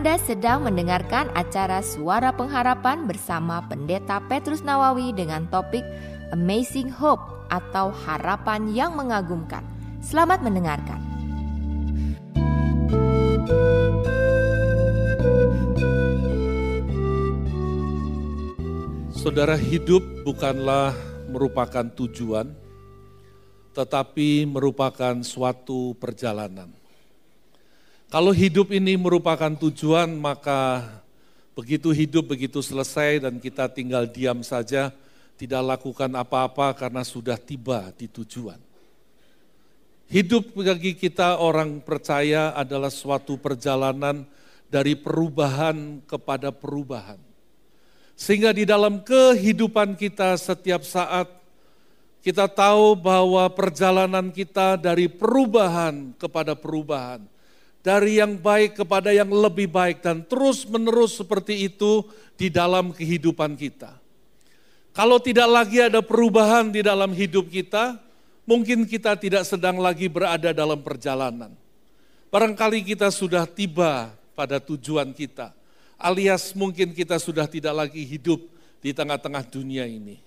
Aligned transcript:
Anda 0.00 0.16
sedang 0.16 0.64
mendengarkan 0.64 1.28
acara 1.36 1.84
Suara 1.84 2.32
Pengharapan 2.32 3.04
bersama 3.04 3.60
Pendeta 3.68 4.16
Petrus 4.32 4.64
Nawawi 4.64 5.12
dengan 5.12 5.44
topik 5.52 5.84
Amazing 6.32 6.88
Hope 6.88 7.20
atau 7.52 7.92
Harapan 7.92 8.72
yang 8.72 8.96
Mengagumkan. 8.96 9.60
Selamat 10.00 10.40
mendengarkan. 10.40 10.96
Saudara 19.12 19.60
hidup 19.60 20.00
bukanlah 20.24 20.96
merupakan 21.28 21.84
tujuan, 21.92 22.56
tetapi 23.76 24.48
merupakan 24.48 25.20
suatu 25.20 25.92
perjalanan. 26.00 26.79
Kalau 28.10 28.34
hidup 28.34 28.74
ini 28.74 28.98
merupakan 28.98 29.54
tujuan, 29.54 30.10
maka 30.18 30.82
begitu 31.54 31.94
hidup, 31.94 32.34
begitu 32.34 32.58
selesai 32.58 33.22
dan 33.22 33.38
kita 33.38 33.70
tinggal 33.70 34.02
diam 34.02 34.42
saja, 34.42 34.90
tidak 35.38 35.62
lakukan 35.78 36.10
apa-apa 36.18 36.74
karena 36.74 37.06
sudah 37.06 37.38
tiba 37.38 37.94
di 37.94 38.10
tujuan. 38.10 38.58
Hidup 40.10 40.58
bagi 40.58 40.98
kita 40.98 41.38
orang 41.38 41.78
percaya 41.78 42.50
adalah 42.58 42.90
suatu 42.90 43.38
perjalanan 43.38 44.26
dari 44.66 44.98
perubahan 44.98 46.02
kepada 46.02 46.50
perubahan. 46.50 47.22
Sehingga 48.18 48.50
di 48.50 48.66
dalam 48.66 49.06
kehidupan 49.06 49.94
kita 49.94 50.34
setiap 50.34 50.82
saat 50.82 51.30
kita 52.26 52.50
tahu 52.50 52.98
bahwa 52.98 53.46
perjalanan 53.54 54.34
kita 54.34 54.74
dari 54.74 55.06
perubahan 55.06 56.10
kepada 56.18 56.58
perubahan 56.58 57.22
dari 57.80 58.20
yang 58.20 58.36
baik 58.36 58.84
kepada 58.84 59.08
yang 59.12 59.28
lebih 59.32 59.68
baik 59.72 60.04
dan 60.04 60.20
terus 60.24 60.68
menerus 60.68 61.16
seperti 61.16 61.68
itu 61.68 62.04
di 62.36 62.52
dalam 62.52 62.92
kehidupan 62.92 63.56
kita. 63.56 63.96
Kalau 64.92 65.16
tidak 65.22 65.48
lagi 65.48 65.80
ada 65.80 66.04
perubahan 66.04 66.68
di 66.68 66.84
dalam 66.84 67.14
hidup 67.16 67.48
kita, 67.48 67.96
mungkin 68.44 68.84
kita 68.84 69.16
tidak 69.16 69.48
sedang 69.48 69.80
lagi 69.80 70.10
berada 70.10 70.52
dalam 70.52 70.82
perjalanan. 70.82 71.54
Barangkali 72.28 72.84
kita 72.84 73.08
sudah 73.08 73.48
tiba 73.48 74.12
pada 74.36 74.60
tujuan 74.60 75.10
kita, 75.16 75.56
alias 75.96 76.52
mungkin 76.52 76.92
kita 76.92 77.16
sudah 77.16 77.48
tidak 77.48 77.74
lagi 77.86 78.02
hidup 78.04 78.38
di 78.84 78.92
tengah-tengah 78.92 79.44
dunia 79.48 79.88
ini. 79.88 80.20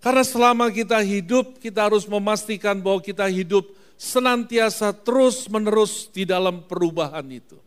Karena 0.00 0.24
selama 0.24 0.72
kita 0.72 0.96
hidup, 1.04 1.60
kita 1.60 1.84
harus 1.84 2.08
memastikan 2.08 2.80
bahwa 2.80 3.04
kita 3.04 3.28
hidup 3.28 3.68
senantiasa 4.00 4.96
terus-menerus 4.96 6.08
di 6.08 6.24
dalam 6.24 6.64
perubahan 6.64 7.28
itu. 7.28 7.60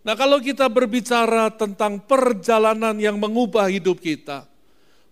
Nah, 0.00 0.16
kalau 0.16 0.40
kita 0.40 0.72
berbicara 0.72 1.52
tentang 1.52 2.00
perjalanan 2.00 2.96
yang 2.96 3.20
mengubah 3.20 3.68
hidup 3.68 4.00
kita, 4.00 4.48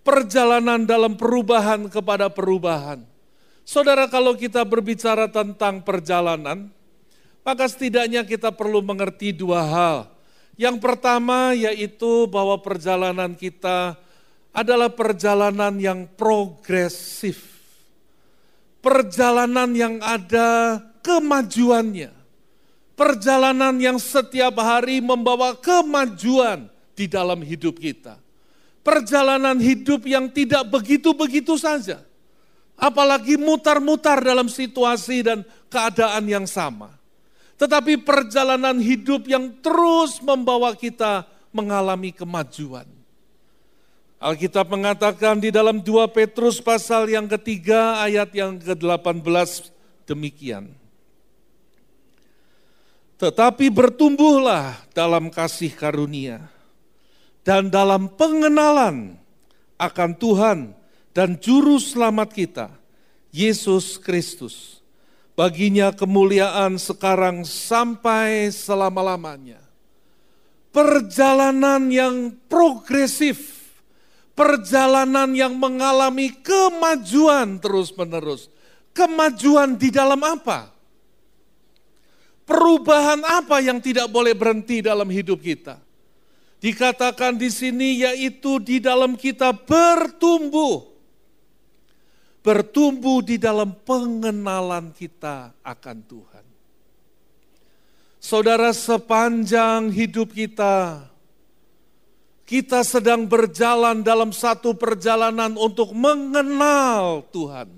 perjalanan 0.00 0.88
dalam 0.88 1.20
perubahan 1.20 1.84
kepada 1.92 2.32
perubahan. 2.32 3.04
Saudara, 3.68 4.08
kalau 4.08 4.32
kita 4.32 4.64
berbicara 4.64 5.28
tentang 5.28 5.84
perjalanan, 5.84 6.72
maka 7.44 7.68
setidaknya 7.68 8.24
kita 8.24 8.56
perlu 8.56 8.80
mengerti 8.80 9.36
dua 9.36 9.60
hal. 9.68 9.98
Yang 10.56 10.80
pertama 10.80 11.52
yaitu 11.56 12.28
bahwa 12.28 12.56
perjalanan 12.60 13.32
kita 13.36 13.96
adalah 14.52 14.92
perjalanan 14.92 15.72
yang 15.80 16.04
progresif 16.12 17.51
perjalanan 18.82 19.70
yang 19.72 19.96
ada 20.02 20.82
kemajuannya. 21.00 22.12
Perjalanan 22.92 23.80
yang 23.80 23.96
setiap 23.96 24.60
hari 24.60 25.00
membawa 25.00 25.56
kemajuan 25.56 26.68
di 26.92 27.08
dalam 27.08 27.40
hidup 27.40 27.80
kita. 27.80 28.20
Perjalanan 28.82 29.56
hidup 29.56 30.04
yang 30.04 30.28
tidak 30.28 30.68
begitu-begitu 30.68 31.56
saja. 31.56 32.02
Apalagi 32.76 33.38
mutar-mutar 33.38 34.20
dalam 34.20 34.50
situasi 34.50 35.24
dan 35.24 35.46
keadaan 35.70 36.26
yang 36.28 36.44
sama. 36.44 36.90
Tetapi 37.56 38.02
perjalanan 38.02 38.76
hidup 38.82 39.24
yang 39.30 39.54
terus 39.62 40.18
membawa 40.18 40.74
kita 40.74 41.24
mengalami 41.54 42.10
kemajuan. 42.10 43.01
Alkitab 44.22 44.70
mengatakan 44.70 45.42
di 45.42 45.50
dalam 45.50 45.82
2 45.82 46.06
Petrus 46.14 46.62
pasal 46.62 47.10
yang 47.10 47.26
ketiga 47.26 47.98
ayat 48.06 48.30
yang 48.30 48.54
ke-18 48.54 49.18
demikian. 50.06 50.70
Tetapi 53.18 53.66
bertumbuhlah 53.74 54.78
dalam 54.94 55.26
kasih 55.26 55.74
karunia 55.74 56.38
dan 57.42 57.66
dalam 57.66 58.06
pengenalan 58.14 59.18
akan 59.74 60.10
Tuhan 60.14 60.58
dan 61.10 61.34
Juru 61.42 61.82
Selamat 61.82 62.30
kita, 62.30 62.70
Yesus 63.34 63.98
Kristus. 63.98 64.78
Baginya 65.34 65.90
kemuliaan 65.90 66.78
sekarang 66.78 67.42
sampai 67.42 68.54
selama-lamanya. 68.54 69.58
Perjalanan 70.70 71.90
yang 71.90 72.38
progresif 72.46 73.61
perjalanan 74.32 75.32
yang 75.32 75.56
mengalami 75.56 76.32
kemajuan 76.40 77.60
terus-menerus. 77.60 78.48
Kemajuan 78.92 79.80
di 79.80 79.88
dalam 79.88 80.20
apa? 80.20 80.68
Perubahan 82.44 83.24
apa 83.24 83.62
yang 83.64 83.80
tidak 83.80 84.10
boleh 84.12 84.36
berhenti 84.36 84.84
dalam 84.84 85.08
hidup 85.08 85.40
kita? 85.40 85.80
Dikatakan 86.60 87.40
di 87.40 87.48
sini 87.48 88.04
yaitu 88.04 88.60
di 88.60 88.78
dalam 88.78 89.16
kita 89.16 89.56
bertumbuh. 89.56 90.92
Bertumbuh 92.42 93.22
di 93.22 93.38
dalam 93.38 93.72
pengenalan 93.86 94.90
kita 94.90 95.54
akan 95.62 95.98
Tuhan. 96.04 96.44
Saudara 98.22 98.70
sepanjang 98.70 99.90
hidup 99.90 100.30
kita, 100.30 101.10
kita 102.52 102.84
sedang 102.84 103.24
berjalan 103.24 104.04
dalam 104.04 104.28
satu 104.28 104.76
perjalanan 104.76 105.56
untuk 105.56 105.96
mengenal 105.96 107.24
Tuhan, 107.32 107.72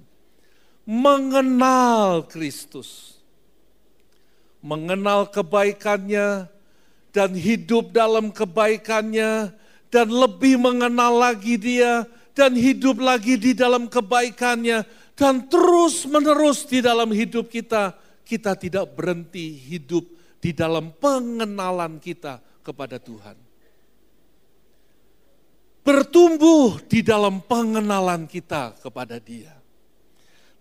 mengenal 0.83 2.27
Kristus, 2.27 3.23
mengenal 4.59 5.31
kebaikannya, 5.31 6.51
dan 7.15 7.31
hidup 7.39 7.95
dalam 7.95 8.35
kebaikannya, 8.35 9.55
dan 9.95 10.07
lebih 10.11 10.59
mengenal 10.59 11.23
lagi 11.23 11.55
Dia, 11.55 12.11
dan 12.35 12.59
hidup 12.59 12.99
lagi 12.99 13.39
di 13.39 13.55
dalam 13.55 13.87
kebaikannya, 13.87 14.83
dan 15.15 15.47
terus-menerus 15.47 16.67
di 16.67 16.83
dalam 16.83 17.15
hidup 17.15 17.47
kita. 17.47 17.95
Kita 18.27 18.59
tidak 18.59 18.91
berhenti 18.99 19.55
hidup 19.55 20.03
di 20.43 20.51
dalam 20.51 20.91
pengenalan 20.99 22.03
kita 22.03 22.43
kepada 22.67 22.99
Tuhan 22.99 23.44
bertumbuh 25.85 26.81
di 26.89 27.05
dalam 27.05 27.45
pengenalan 27.45 28.25
kita 28.25 28.81
kepada 28.81 29.21
Dia. 29.21 29.53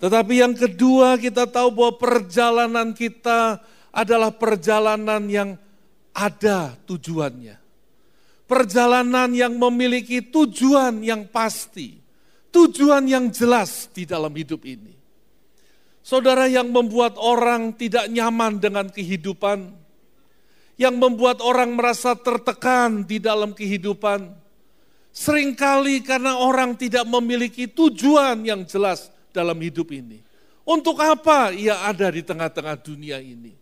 Tetapi 0.04 0.34
yang 0.44 0.52
kedua, 0.52 1.16
kita 1.16 1.48
tahu 1.48 1.80
bahwa 1.80 1.96
perjalanan 1.96 2.92
kita 2.92 3.64
adalah 3.96 4.36
perjalanan 4.36 5.24
yang 5.32 5.56
ada 6.12 6.76
tujuannya. 6.84 7.56
Perjalanan 8.44 9.32
yang 9.32 9.56
memiliki 9.56 10.20
tujuan 10.20 11.00
yang 11.00 11.24
pasti, 11.32 12.04
tujuan 12.52 13.08
yang 13.08 13.32
jelas 13.32 13.88
di 13.96 14.04
dalam 14.04 14.36
hidup 14.36 14.68
ini. 14.68 14.92
Saudara 16.04 16.52
yang 16.52 16.68
membuat 16.68 17.16
orang 17.16 17.72
tidak 17.80 18.12
nyaman 18.12 18.60
dengan 18.60 18.92
kehidupan, 18.92 19.72
yang 20.76 21.00
membuat 21.00 21.40
orang 21.40 21.80
merasa 21.80 22.12
tertekan 22.12 23.08
di 23.08 23.24
dalam 23.24 23.56
kehidupan, 23.56 24.43
Seringkali 25.14 26.02
karena 26.02 26.42
orang 26.42 26.74
tidak 26.74 27.06
memiliki 27.06 27.70
tujuan 27.70 28.42
yang 28.42 28.66
jelas 28.66 29.14
dalam 29.30 29.56
hidup 29.62 29.94
ini. 29.94 30.26
Untuk 30.66 30.98
apa 30.98 31.54
ia 31.54 31.86
ada 31.86 32.10
di 32.10 32.26
tengah-tengah 32.26 32.82
dunia 32.82 33.22
ini? 33.22 33.54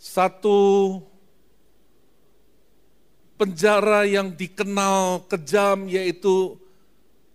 Satu 0.00 0.96
penjara 3.36 4.08
yang 4.08 4.32
dikenal 4.32 5.28
kejam 5.28 5.86
yaitu 5.92 6.56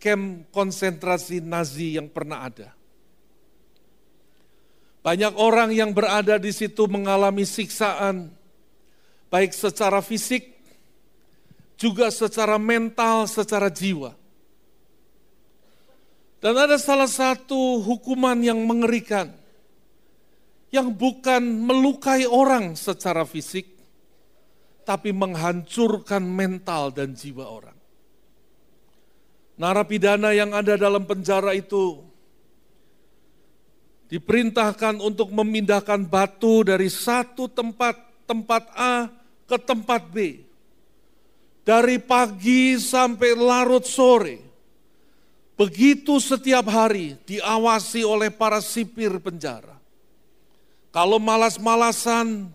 kem 0.02 0.42
konsentrasi 0.50 1.46
Nazi 1.46 2.02
yang 2.02 2.10
pernah 2.10 2.50
ada. 2.50 2.74
Banyak 5.04 5.36
orang 5.36 5.70
yang 5.76 5.92
berada 5.92 6.40
di 6.40 6.50
situ 6.56 6.88
mengalami 6.88 7.44
siksaan, 7.44 8.32
baik 9.28 9.52
secara 9.52 10.00
fisik 10.00 10.53
juga 11.78 12.10
secara 12.14 12.56
mental, 12.62 13.26
secara 13.26 13.68
jiwa. 13.68 14.14
Dan 16.44 16.60
ada 16.60 16.76
salah 16.76 17.08
satu 17.08 17.80
hukuman 17.80 18.36
yang 18.44 18.60
mengerikan, 18.68 19.32
yang 20.76 20.92
bukan 20.92 21.40
melukai 21.40 22.28
orang 22.28 22.76
secara 22.76 23.24
fisik, 23.24 23.64
tapi 24.84 25.16
menghancurkan 25.16 26.20
mental 26.20 26.92
dan 26.92 27.16
jiwa 27.16 27.48
orang. 27.48 27.78
Narapidana 29.56 30.36
yang 30.36 30.52
ada 30.52 30.76
dalam 30.76 31.08
penjara 31.08 31.56
itu 31.56 32.04
diperintahkan 34.12 35.00
untuk 35.00 35.32
memindahkan 35.32 36.04
batu 36.06 36.68
dari 36.68 36.92
satu 36.92 37.48
tempat, 37.48 37.96
tempat 38.28 38.68
A 38.76 39.08
ke 39.48 39.56
tempat 39.56 40.12
B. 40.12 40.43
Dari 41.64 41.96
pagi 41.98 42.76
sampai 42.76 43.32
larut 43.40 43.88
sore. 43.88 44.38
Begitu 45.56 46.20
setiap 46.20 46.68
hari 46.68 47.16
diawasi 47.24 48.04
oleh 48.04 48.28
para 48.28 48.60
sipir 48.60 49.16
penjara. 49.24 49.80
Kalau 50.92 51.18
malas-malasan 51.18 52.52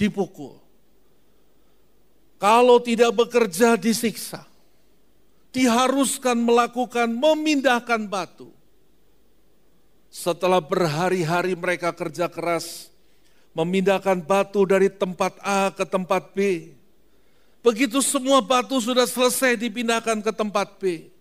dipukul. 0.00 0.56
Kalau 2.40 2.80
tidak 2.80 3.12
bekerja 3.12 3.76
disiksa. 3.76 4.48
Diharuskan 5.52 6.40
melakukan 6.40 7.12
memindahkan 7.12 8.08
batu. 8.08 8.48
Setelah 10.08 10.58
berhari-hari 10.62 11.54
mereka 11.54 11.92
kerja 11.92 12.26
keras, 12.26 12.90
memindahkan 13.54 14.22
batu 14.22 14.62
dari 14.64 14.88
tempat 14.90 15.36
A 15.42 15.70
ke 15.74 15.84
tempat 15.86 16.32
B. 16.32 16.70
Begitu 17.60 18.00
semua 18.00 18.40
batu 18.40 18.80
sudah 18.80 19.04
selesai 19.04 19.60
dipindahkan 19.60 20.24
ke 20.24 20.32
tempat 20.32 20.80
B. 20.80 21.12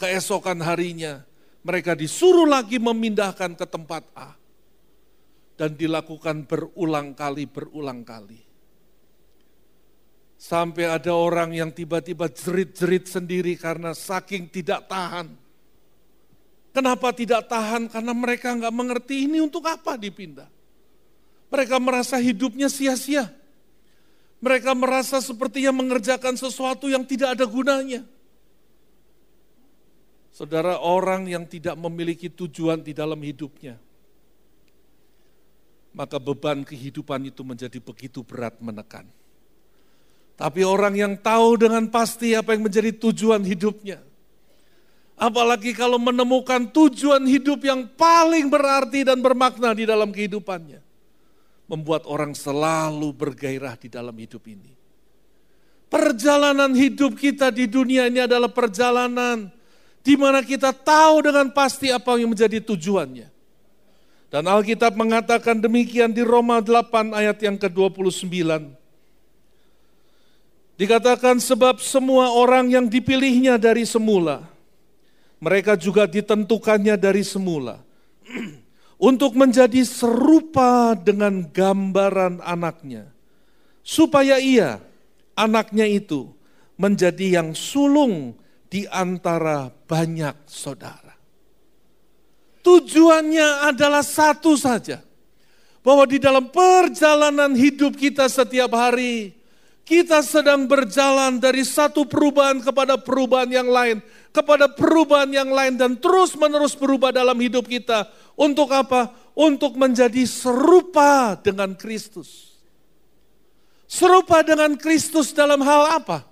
Keesokan 0.00 0.64
harinya 0.64 1.20
mereka 1.60 1.92
disuruh 1.92 2.48
lagi 2.48 2.80
memindahkan 2.80 3.52
ke 3.52 3.66
tempat 3.68 4.04
A. 4.16 4.32
Dan 5.60 5.76
dilakukan 5.76 6.48
berulang 6.48 7.12
kali, 7.12 7.44
berulang 7.44 8.00
kali. 8.00 8.40
Sampai 10.40 10.88
ada 10.88 11.12
orang 11.12 11.52
yang 11.52 11.68
tiba-tiba 11.68 12.32
jerit-jerit 12.32 13.04
sendiri 13.04 13.60
karena 13.60 13.92
saking 13.92 14.48
tidak 14.48 14.88
tahan. 14.88 15.36
Kenapa 16.72 17.12
tidak 17.12 17.44
tahan? 17.44 17.92
Karena 17.92 18.16
mereka 18.16 18.56
nggak 18.56 18.72
mengerti 18.72 19.28
ini 19.28 19.44
untuk 19.44 19.68
apa 19.68 20.00
dipindah. 20.00 20.48
Mereka 21.52 21.76
merasa 21.76 22.16
hidupnya 22.16 22.72
sia-sia. 22.72 23.28
Mereka 24.40 24.72
merasa 24.72 25.20
sepertinya 25.20 25.72
mengerjakan 25.76 26.36
sesuatu 26.36 26.88
yang 26.88 27.04
tidak 27.04 27.36
ada 27.36 27.44
gunanya. 27.44 28.02
Saudara, 30.32 30.80
orang 30.80 31.28
yang 31.28 31.44
tidak 31.44 31.76
memiliki 31.76 32.32
tujuan 32.32 32.80
di 32.80 32.96
dalam 32.96 33.20
hidupnya, 33.20 33.76
maka 35.92 36.16
beban 36.16 36.64
kehidupan 36.64 37.28
itu 37.28 37.44
menjadi 37.44 37.76
begitu 37.76 38.24
berat 38.24 38.56
menekan. 38.64 39.04
Tapi 40.40 40.64
orang 40.64 40.96
yang 40.96 41.12
tahu 41.20 41.60
dengan 41.60 41.84
pasti 41.92 42.32
apa 42.32 42.56
yang 42.56 42.64
menjadi 42.64 42.96
tujuan 42.96 43.44
hidupnya. 43.44 44.00
Apalagi 45.20 45.76
kalau 45.76 46.00
menemukan 46.00 46.64
tujuan 46.72 47.20
hidup 47.28 47.60
yang 47.60 47.84
paling 47.92 48.48
berarti 48.48 49.04
dan 49.04 49.20
bermakna 49.20 49.76
di 49.76 49.84
dalam 49.84 50.08
kehidupannya. 50.08 50.80
Membuat 51.70 52.02
orang 52.10 52.34
selalu 52.34 53.14
bergairah 53.14 53.78
di 53.78 53.86
dalam 53.86 54.12
hidup 54.18 54.42
ini. 54.50 54.74
Perjalanan 55.86 56.74
hidup 56.74 57.14
kita 57.14 57.54
di 57.54 57.70
dunia 57.70 58.10
ini 58.10 58.26
adalah 58.26 58.50
perjalanan 58.50 59.50
di 60.02 60.14
mana 60.18 60.42
kita 60.42 60.74
tahu 60.74 61.30
dengan 61.30 61.50
pasti 61.54 61.94
apa 61.94 62.18
yang 62.18 62.34
menjadi 62.34 62.58
tujuannya. 62.62 63.30
Dan 64.30 64.46
Alkitab 64.46 64.94
mengatakan 64.94 65.58
demikian 65.58 66.14
di 66.14 66.22
Roma 66.22 66.62
8 66.62 67.10
ayat 67.10 67.42
yang 67.42 67.58
ke-29. 67.58 68.30
Dikatakan 70.78 71.42
sebab 71.42 71.82
semua 71.82 72.30
orang 72.32 72.70
yang 72.70 72.86
dipilihnya 72.86 73.58
dari 73.58 73.82
semula, 73.82 74.46
mereka 75.42 75.74
juga 75.74 76.06
ditentukannya 76.06 76.94
dari 76.94 77.26
semula. 77.26 77.82
untuk 79.00 79.32
menjadi 79.32 79.80
serupa 79.82 80.92
dengan 80.92 81.48
gambaran 81.48 82.44
anaknya. 82.44 83.08
Supaya 83.80 84.36
ia, 84.36 84.76
anaknya 85.32 85.88
itu, 85.88 86.28
menjadi 86.76 87.40
yang 87.40 87.56
sulung 87.56 88.36
di 88.68 88.84
antara 88.92 89.72
banyak 89.88 90.36
saudara. 90.44 91.16
Tujuannya 92.60 93.72
adalah 93.72 94.04
satu 94.04 94.52
saja. 94.54 95.00
Bahwa 95.80 96.04
di 96.04 96.20
dalam 96.20 96.52
perjalanan 96.52 97.56
hidup 97.56 97.96
kita 97.96 98.28
setiap 98.28 98.76
hari, 98.76 99.32
kita 99.88 100.20
sedang 100.20 100.68
berjalan 100.68 101.40
dari 101.40 101.64
satu 101.64 102.04
perubahan 102.04 102.60
kepada 102.60 103.00
perubahan 103.00 103.48
yang 103.48 103.64
lain, 103.72 104.04
kepada 104.30 104.70
perubahan 104.70 105.30
yang 105.30 105.50
lain 105.50 105.74
dan 105.74 105.98
terus 105.98 106.38
menerus 106.38 106.74
berubah 106.78 107.10
dalam 107.10 107.34
hidup 107.38 107.66
kita. 107.66 108.06
Untuk 108.38 108.70
apa? 108.70 109.10
Untuk 109.34 109.74
menjadi 109.76 110.24
serupa 110.26 111.38
dengan 111.38 111.74
Kristus. 111.74 112.58
Serupa 113.90 114.46
dengan 114.46 114.78
Kristus 114.78 115.34
dalam 115.34 115.60
hal 115.66 115.98
apa? 115.98 116.22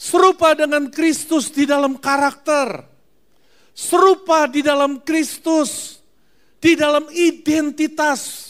Serupa 0.00 0.56
dengan 0.56 0.88
Kristus 0.88 1.52
di 1.52 1.68
dalam 1.68 2.00
karakter. 2.00 2.88
Serupa 3.76 4.48
di 4.48 4.64
dalam 4.64 5.04
Kristus, 5.04 6.00
di 6.58 6.72
dalam 6.74 7.06
identitas. 7.12 8.46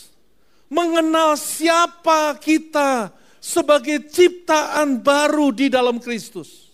Mengenal 0.69 1.41
siapa 1.41 2.37
kita, 2.37 3.09
sebagai 3.41 4.05
ciptaan 4.13 5.01
baru 5.01 5.49
di 5.49 5.73
dalam 5.73 5.97
Kristus. 5.97 6.68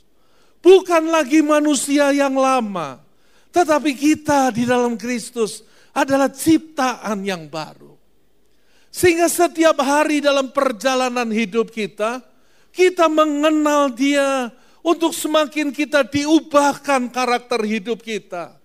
Bukan 0.65 1.13
lagi 1.13 1.45
manusia 1.45 2.09
yang 2.17 2.41
lama, 2.41 2.97
tetapi 3.53 3.93
kita 3.93 4.49
di 4.49 4.65
dalam 4.65 4.97
Kristus 4.97 5.61
adalah 5.93 6.33
ciptaan 6.33 7.21
yang 7.21 7.45
baru. 7.53 7.93
Sehingga 8.89 9.29
setiap 9.29 9.77
hari 9.85 10.25
dalam 10.25 10.49
perjalanan 10.49 11.29
hidup 11.29 11.69
kita, 11.69 12.25
kita 12.73 13.13
mengenal 13.13 13.93
dia 13.93 14.49
untuk 14.81 15.13
semakin 15.13 15.69
kita 15.69 16.01
diubahkan 16.09 17.13
karakter 17.13 17.61
hidup 17.61 18.01
kita. 18.01 18.57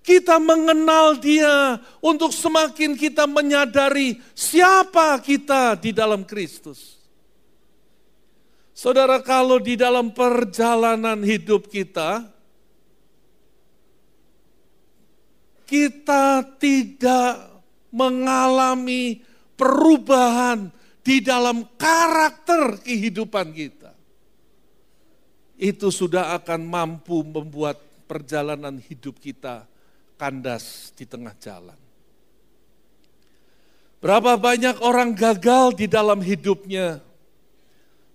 Kita 0.00 0.40
mengenal 0.40 1.20
dia 1.20 1.76
untuk 2.00 2.32
semakin 2.32 2.96
kita 2.96 3.28
menyadari 3.28 4.24
siapa 4.32 5.20
kita 5.20 5.76
di 5.76 5.92
dalam 5.92 6.24
Kristus. 6.24 7.01
Saudara, 8.72 9.20
kalau 9.20 9.60
di 9.60 9.76
dalam 9.76 10.16
perjalanan 10.16 11.20
hidup 11.20 11.68
kita, 11.68 12.24
kita 15.68 16.40
tidak 16.56 17.52
mengalami 17.92 19.20
perubahan 19.56 20.72
di 21.04 21.20
dalam 21.20 21.68
karakter 21.76 22.80
kehidupan 22.80 23.52
kita. 23.52 23.92
Itu 25.60 25.92
sudah 25.92 26.32
akan 26.40 26.64
mampu 26.64 27.20
membuat 27.22 27.76
perjalanan 28.08 28.80
hidup 28.80 29.20
kita 29.20 29.68
kandas 30.16 30.96
di 30.96 31.04
tengah 31.04 31.36
jalan. 31.36 31.78
Berapa 34.02 34.34
banyak 34.34 34.82
orang 34.82 35.14
gagal 35.14 35.78
di 35.78 35.86
dalam 35.86 36.18
hidupnya 36.18 37.11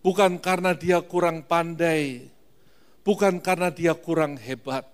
Bukan 0.01 0.39
karena 0.39 0.72
dia 0.77 1.04
kurang 1.04 1.44
pandai, 1.44 2.30
bukan 3.04 3.42
karena 3.44 3.74
dia 3.74 3.98
kurang 3.98 4.38
hebat, 4.39 4.88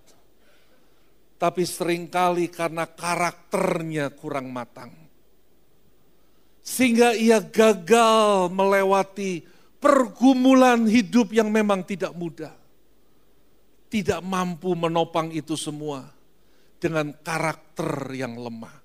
tapi 1.38 1.68
sering 1.68 2.08
kali 2.08 2.48
karena 2.48 2.88
karakternya 2.88 4.16
kurang 4.16 4.50
matang. 4.50 4.96
Sehingga 6.64 7.12
ia 7.12 7.44
gagal 7.44 8.48
melewati 8.48 9.44
pergumulan 9.84 10.88
hidup 10.88 11.36
yang 11.36 11.52
memang 11.52 11.84
tidak 11.84 12.16
mudah. 12.16 12.56
Tidak 13.92 14.24
mampu 14.24 14.72
menopang 14.74 15.30
itu 15.36 15.60
semua 15.60 16.08
dengan 16.80 17.12
karakter 17.12 18.12
yang 18.16 18.40
lemah. 18.40 18.80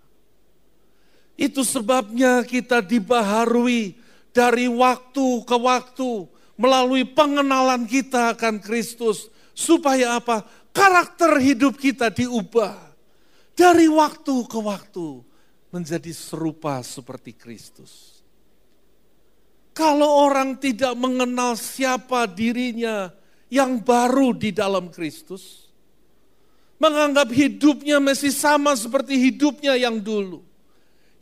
Itu 1.39 1.63
sebabnya 1.63 2.43
kita 2.43 2.83
dibaharui 2.83 3.95
dari 4.33 4.67
waktu 4.71 5.43
ke 5.45 5.57
waktu 5.57 6.29
melalui 6.59 7.07
pengenalan 7.07 7.87
kita 7.87 8.35
akan 8.37 8.59
Kristus. 8.59 9.31
Supaya 9.55 10.19
apa? 10.23 10.47
Karakter 10.71 11.39
hidup 11.43 11.79
kita 11.79 12.11
diubah. 12.15 12.77
Dari 13.59 13.91
waktu 13.91 14.35
ke 14.47 14.59
waktu 14.63 15.23
menjadi 15.75 16.15
serupa 16.15 16.79
seperti 16.87 17.35
Kristus. 17.35 18.23
Kalau 19.75 20.27
orang 20.27 20.59
tidak 20.59 20.95
mengenal 20.99 21.55
siapa 21.55 22.27
dirinya 22.27 23.15
yang 23.47 23.79
baru 23.79 24.35
di 24.35 24.51
dalam 24.51 24.91
Kristus, 24.91 25.71
menganggap 26.83 27.31
hidupnya 27.31 28.03
masih 28.03 28.35
sama 28.35 28.75
seperti 28.75 29.15
hidupnya 29.19 29.79
yang 29.79 30.03
dulu. 30.03 30.43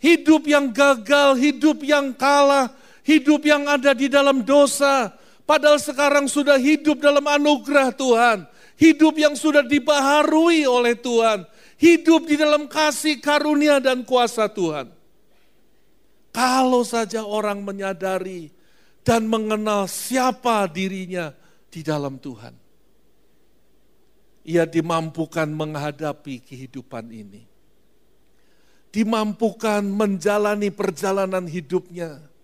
Hidup 0.00 0.44
yang 0.44 0.72
gagal, 0.72 1.40
hidup 1.40 1.80
yang 1.84 2.12
kalah, 2.12 2.72
hidup 3.06 3.46
yang 3.46 3.62
ada 3.70 3.94
di 3.94 4.10
dalam 4.10 4.42
dosa, 4.42 5.14
padahal 5.46 5.78
sekarang 5.78 6.26
sudah 6.26 6.58
hidup 6.58 6.98
dalam 6.98 7.22
anugerah 7.22 7.94
Tuhan, 7.94 8.50
hidup 8.75 9.14
yang 9.14 9.38
sudah 9.38 9.62
dibaharui 9.62 10.66
oleh 10.66 10.98
Tuhan, 10.98 11.46
hidup 11.78 12.26
di 12.26 12.34
dalam 12.34 12.66
kasih 12.66 13.22
karunia 13.22 13.78
dan 13.78 14.02
kuasa 14.02 14.50
Tuhan. 14.50 14.90
Kalau 16.34 16.84
saja 16.84 17.25
orang 17.25 17.64
menyadari 17.64 18.52
dan 19.06 19.25
mengenal 19.25 19.86
siapa 19.86 20.66
dirinya 20.66 21.32
di 21.70 21.80
dalam 21.80 22.18
Tuhan. 22.18 22.52
Ia 24.46 24.66
dimampukan 24.66 25.48
menghadapi 25.48 26.42
kehidupan 26.42 27.08
ini. 27.10 27.42
Dimampukan 28.92 29.82
menjalani 29.86 30.70
perjalanan 30.70 31.48
hidupnya. 31.48 32.36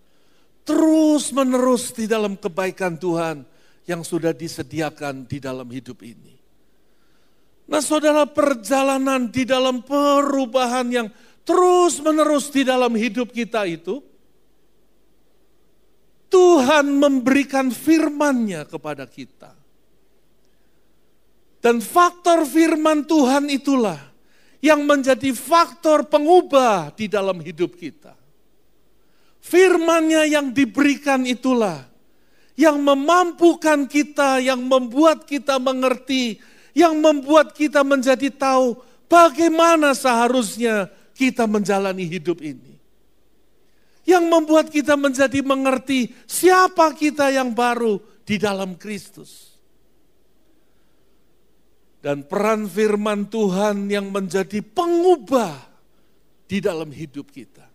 Terus 0.63 1.35
menerus 1.35 1.91
di 1.91 2.07
dalam 2.07 2.39
kebaikan 2.39 2.95
Tuhan 2.95 3.43
yang 3.83 4.01
sudah 4.01 4.31
disediakan 4.31 5.27
di 5.27 5.43
dalam 5.43 5.67
hidup 5.67 5.99
ini. 6.03 6.39
Nah 7.67 7.83
saudara 7.83 8.23
perjalanan 8.27 9.27
di 9.27 9.43
dalam 9.43 9.83
perubahan 9.83 10.87
yang 10.87 11.07
terus 11.43 11.99
menerus 11.99 12.47
di 12.51 12.63
dalam 12.63 12.95
hidup 12.95 13.31
kita 13.31 13.67
itu, 13.67 13.99
Tuhan 16.31 16.89
memberikan 16.95 17.69
firman-Nya 17.69 18.65
kepada 18.65 19.03
kita. 19.05 19.53
Dan 21.63 21.79
faktor 21.79 22.43
firman 22.43 23.07
Tuhan 23.07 23.47
itulah 23.47 23.99
yang 24.59 24.83
menjadi 24.83 25.31
faktor 25.31 26.07
pengubah 26.07 26.91
di 26.95 27.07
dalam 27.07 27.39
hidup 27.39 27.75
kita. 27.79 28.22
Firman-Nya 29.43 30.23
yang 30.23 30.55
diberikan 30.55 31.27
itulah 31.27 31.93
yang 32.53 32.79
memampukan 32.79 33.89
kita, 33.89 34.37
yang 34.39 34.61
membuat 34.63 35.25
kita 35.25 35.57
mengerti, 35.57 36.37
yang 36.77 37.01
membuat 37.01 37.53
kita 37.53 37.81
menjadi 37.81 38.29
tahu 38.29 38.77
bagaimana 39.09 39.97
seharusnya 39.97 40.89
kita 41.17 41.49
menjalani 41.49 42.05
hidup 42.05 42.41
ini. 42.41 42.77
Yang 44.03 44.25
membuat 44.27 44.67
kita 44.67 44.99
menjadi 44.99 45.39
mengerti 45.43 46.11
siapa 46.27 46.91
kita 46.91 47.31
yang 47.31 47.55
baru 47.55 48.03
di 48.27 48.35
dalam 48.35 48.75
Kristus. 48.75 49.55
Dan 52.03 52.27
peran 52.27 52.67
firman 52.67 53.31
Tuhan 53.31 53.87
yang 53.87 54.11
menjadi 54.11 54.59
pengubah 54.59 55.55
di 56.43 56.59
dalam 56.59 56.91
hidup 56.91 57.31
kita. 57.31 57.72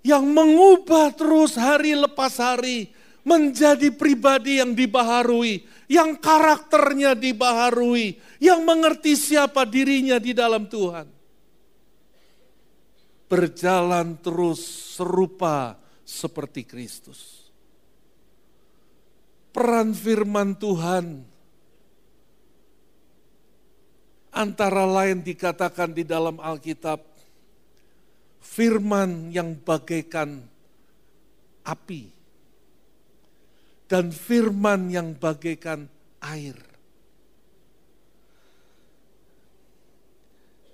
Yang 0.00 0.24
mengubah 0.32 1.12
terus 1.12 1.60
hari 1.60 1.92
lepas 1.92 2.40
hari 2.40 2.88
menjadi 3.20 3.92
pribadi 3.92 4.56
yang 4.56 4.72
dibaharui, 4.72 5.60
yang 5.92 6.16
karakternya 6.16 7.12
dibaharui, 7.12 8.16
yang 8.40 8.64
mengerti 8.64 9.12
siapa 9.12 9.68
dirinya 9.68 10.16
di 10.16 10.32
dalam 10.32 10.64
Tuhan 10.64 11.20
berjalan 13.30 14.18
terus 14.18 14.58
serupa 14.98 15.78
seperti 16.02 16.66
Kristus. 16.66 17.46
Peran 19.54 19.94
firman 19.94 20.58
Tuhan 20.58 21.22
antara 24.34 24.82
lain 24.82 25.22
dikatakan 25.22 25.94
di 25.94 26.02
dalam 26.02 26.42
Alkitab, 26.42 26.98
firman 28.40 29.30
yang 29.30 29.54
bagaikan 29.60 30.42
api 31.64 32.10
dan 33.90 34.14
firman 34.14 34.88
yang 34.88 35.18
bagaikan 35.18 35.90
air. 36.22 36.56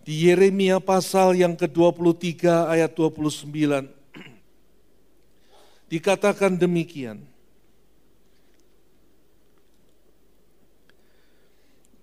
Di 0.07 0.31
Yeremia 0.31 0.79
pasal 0.79 1.35
yang 1.35 1.59
ke-23 1.59 2.47
ayat 2.47 2.95
29 2.95 3.51
dikatakan 5.91 6.55
demikian. 6.55 7.19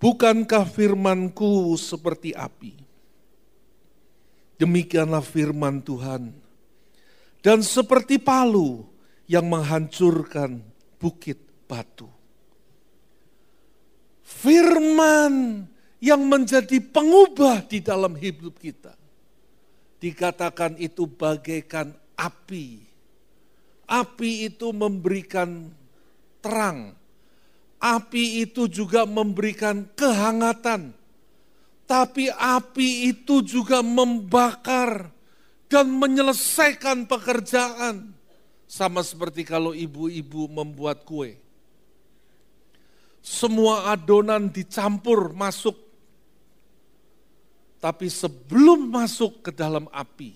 Bukankah 0.04 0.68
firmanku 0.68 1.80
seperti 1.80 2.36
api? 2.36 2.83
Demikianlah 4.64 5.20
firman 5.20 5.84
Tuhan. 5.84 6.32
Dan 7.44 7.60
seperti 7.60 8.16
palu 8.16 8.88
yang 9.28 9.52
menghancurkan 9.52 10.64
bukit 10.96 11.36
batu. 11.68 12.08
Firman 14.24 15.68
yang 16.00 16.24
menjadi 16.24 16.80
pengubah 16.80 17.68
di 17.68 17.84
dalam 17.84 18.16
hidup 18.16 18.56
kita. 18.56 18.96
Dikatakan 20.00 20.80
itu 20.80 21.12
bagaikan 21.12 21.92
api. 22.16 22.88
Api 23.84 24.48
itu 24.48 24.72
memberikan 24.72 25.76
terang. 26.40 26.96
Api 27.84 28.48
itu 28.48 28.72
juga 28.72 29.04
memberikan 29.04 29.84
kehangatan. 29.92 30.96
Tapi 31.84 32.32
api 32.32 33.12
itu 33.12 33.44
juga 33.44 33.84
membakar 33.84 35.12
dan 35.68 35.88
menyelesaikan 35.94 37.06
pekerjaan. 37.06 38.16
Sama 38.68 39.06
seperti 39.06 39.46
kalau 39.46 39.76
ibu-ibu 39.76 40.50
membuat 40.50 41.06
kue. 41.06 41.38
Semua 43.24 43.94
adonan 43.94 44.52
dicampur 44.52 45.32
masuk 45.32 45.84
tapi 47.84 48.08
sebelum 48.08 48.88
masuk 48.88 49.44
ke 49.44 49.52
dalam 49.52 49.92
api, 49.92 50.32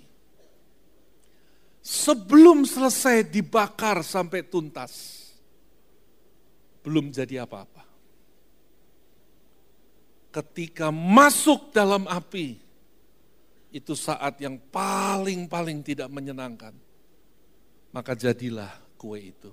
sebelum 1.79 2.67
selesai 2.67 3.23
dibakar 3.23 4.03
sampai 4.03 4.43
tuntas, 4.43 5.23
belum 6.83 7.07
jadi 7.07 7.47
apa-apa. 7.47 7.76
Ketika 10.37 10.93
masuk 10.93 11.73
dalam 11.73 12.05
api, 12.05 12.61
itu 13.73 13.97
saat 13.97 14.37
yang 14.37 14.61
paling-paling 14.69 15.81
tidak 15.81 16.13
menyenangkan. 16.13 16.77
Maka 17.89 18.13
jadilah 18.13 18.69
kue 19.01 19.33
itu. 19.33 19.49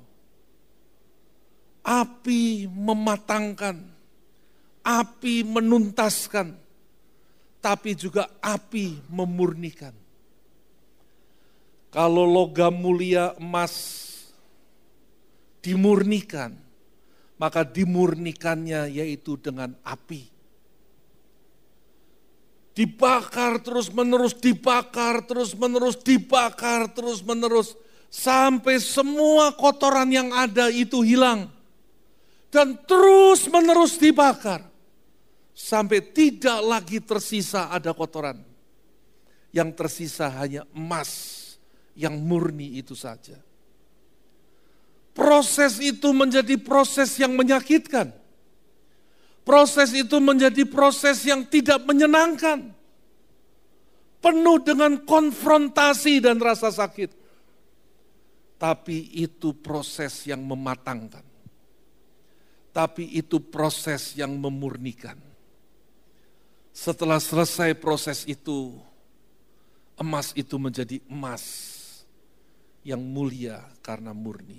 Api 1.80 2.68
mematangkan, 2.68 3.80
api 4.84 5.40
menuntaskan, 5.48 6.52
tapi 7.64 7.96
juga 7.96 8.28
api 8.44 9.08
memurnikan. 9.08 9.96
Kalau 11.88 12.28
logam 12.28 12.76
mulia 12.76 13.32
emas 13.40 13.72
dimurnikan, 15.64 16.52
maka 17.40 17.64
dimurnikannya 17.64 18.92
yaitu 18.92 19.40
dengan 19.40 19.72
api. 19.80 20.33
Dibakar 22.74 23.62
terus 23.62 23.86
menerus, 23.94 24.34
dibakar 24.34 25.22
terus 25.22 25.54
menerus, 25.54 25.94
dibakar 26.02 26.90
terus 26.90 27.22
menerus. 27.22 27.78
Sampai 28.10 28.82
semua 28.82 29.54
kotoran 29.54 30.10
yang 30.10 30.34
ada 30.34 30.70
itu 30.70 31.06
hilang. 31.06 31.50
Dan 32.50 32.78
terus 32.86 33.46
menerus 33.50 33.98
dibakar 33.98 34.62
sampai 35.54 36.02
tidak 36.02 36.58
lagi 36.62 36.98
tersisa 36.98 37.70
ada 37.70 37.94
kotoran. 37.94 38.42
Yang 39.54 39.70
tersisa 39.78 40.26
hanya 40.34 40.66
emas 40.74 41.42
yang 41.94 42.18
murni 42.18 42.78
itu 42.82 42.98
saja. 42.98 43.38
Proses 45.14 45.78
itu 45.78 46.10
menjadi 46.10 46.58
proses 46.58 47.14
yang 47.22 47.38
menyakitkan. 47.38 48.10
Proses 49.44 49.92
itu 49.92 50.16
menjadi 50.24 50.64
proses 50.64 51.20
yang 51.28 51.44
tidak 51.44 51.84
menyenangkan. 51.84 52.72
Penuh 54.24 54.58
dengan 54.64 55.04
konfrontasi 55.04 56.24
dan 56.24 56.40
rasa 56.40 56.72
sakit. 56.72 57.12
Tapi 58.56 59.20
itu 59.20 59.52
proses 59.52 60.24
yang 60.24 60.40
mematangkan. 60.40 61.22
Tapi 62.72 63.20
itu 63.20 63.38
proses 63.38 64.16
yang 64.16 64.32
memurnikan 64.40 65.20
setelah 66.74 67.22
selesai 67.22 67.78
proses 67.78 68.26
itu, 68.26 68.74
emas 69.94 70.34
itu 70.34 70.58
menjadi 70.58 70.98
emas 71.06 71.46
yang 72.82 72.98
mulia 72.98 73.62
karena 73.78 74.10
murni. 74.10 74.58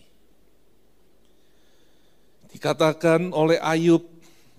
Dikatakan 2.56 3.36
oleh 3.36 3.60
Ayub 3.60 4.15